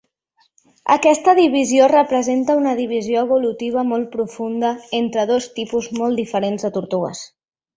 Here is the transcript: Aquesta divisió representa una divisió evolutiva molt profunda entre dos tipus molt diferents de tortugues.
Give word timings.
Aquesta 0.93 1.35
divisió 1.39 1.89
representa 1.91 2.55
una 2.61 2.73
divisió 2.81 3.19
evolutiva 3.27 3.83
molt 3.93 4.09
profunda 4.17 4.73
entre 5.03 5.27
dos 5.33 5.51
tipus 5.61 5.93
molt 6.03 6.23
diferents 6.23 6.67
de 6.69 6.73
tortugues. 6.81 7.27